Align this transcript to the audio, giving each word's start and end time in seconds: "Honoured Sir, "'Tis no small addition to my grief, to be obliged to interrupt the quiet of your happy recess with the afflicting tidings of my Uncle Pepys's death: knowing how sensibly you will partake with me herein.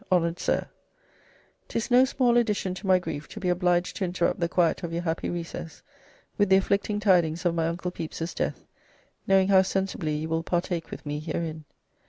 "Honoured 0.11 0.39
Sir, 0.39 0.67
"'Tis 1.67 1.91
no 1.91 2.05
small 2.05 2.35
addition 2.35 2.73
to 2.73 2.87
my 2.87 2.97
grief, 2.97 3.27
to 3.27 3.39
be 3.39 3.49
obliged 3.49 3.95
to 3.97 4.03
interrupt 4.03 4.39
the 4.39 4.49
quiet 4.49 4.81
of 4.81 4.91
your 4.91 5.03
happy 5.03 5.29
recess 5.29 5.83
with 6.39 6.49
the 6.49 6.55
afflicting 6.55 6.99
tidings 6.99 7.45
of 7.45 7.53
my 7.53 7.67
Uncle 7.67 7.91
Pepys's 7.91 8.33
death: 8.33 8.65
knowing 9.27 9.49
how 9.49 9.61
sensibly 9.61 10.15
you 10.15 10.27
will 10.27 10.41
partake 10.41 10.89
with 10.89 11.05
me 11.05 11.19
herein. 11.19 11.65